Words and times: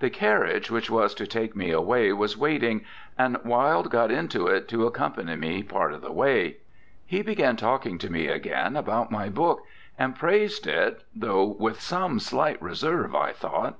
The 0.00 0.10
carriage 0.10 0.72
which 0.72 0.90
was 0.90 1.14
to 1.14 1.24
take 1.24 1.54
me 1.54 1.70
away 1.70 2.12
was 2.12 2.36
waiting, 2.36 2.84
and 3.16 3.36
Wilde 3.44 3.90
got 3.90 4.10
into 4.10 4.48
it 4.48 4.66
to 4.70 4.88
accompany 4.88 5.36
me 5.36 5.62
part 5.62 5.92
of 5.92 6.00
the 6.00 6.10
way. 6.10 6.56
He 7.06 7.22
began 7.22 7.54
talking 7.54 7.96
to 7.98 8.10
me 8.10 8.26
again 8.26 8.74
about 8.74 9.12
my 9.12 9.28
book, 9.28 9.62
and 9.96 10.16
praised 10.16 10.66
it, 10.66 11.04
though 11.14 11.44
with 11.44 11.80
some 11.80 12.18
slight 12.18 12.60
reserve, 12.60 13.14
I 13.14 13.30
thought. 13.32 13.78